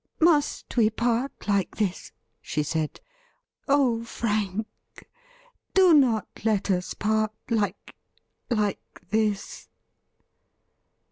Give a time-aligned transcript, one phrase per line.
[0.19, 2.11] 'Must we part like this?
[2.41, 2.99] she said.'
[3.67, 4.65] Oh, Frank!
[5.75, 7.93] do not let us part like—
[8.49, 8.79] ^like
[9.11, 9.67] this.'